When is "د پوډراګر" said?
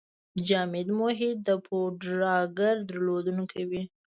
1.47-2.75